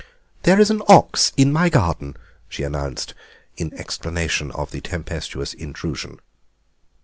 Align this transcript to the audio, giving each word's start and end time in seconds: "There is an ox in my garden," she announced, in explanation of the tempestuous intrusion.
"There 0.41 0.59
is 0.59 0.71
an 0.71 0.81
ox 0.87 1.31
in 1.37 1.53
my 1.53 1.69
garden," 1.69 2.17
she 2.49 2.63
announced, 2.63 3.13
in 3.55 3.71
explanation 3.75 4.49
of 4.53 4.71
the 4.71 4.81
tempestuous 4.81 5.53
intrusion. 5.53 6.19